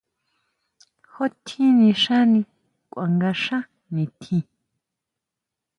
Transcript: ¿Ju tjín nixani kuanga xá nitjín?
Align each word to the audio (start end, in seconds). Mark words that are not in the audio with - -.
¿Ju 1.11 1.25
tjín 1.45 1.71
nixani 1.81 2.41
kuanga 2.91 3.31
xá 3.43 3.59
nitjín? 3.93 4.45